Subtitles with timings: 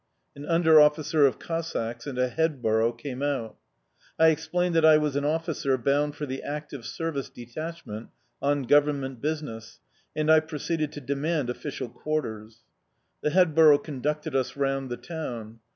[0.35, 3.57] An under officer of Cossacks and a headborough came out.
[4.17, 8.09] I explained that I was an officer bound for the active service detachment
[8.41, 9.79] on Government business,
[10.15, 12.61] and I proceeded to demand official quarters.
[13.21, 15.59] The headborough conducted us round the town.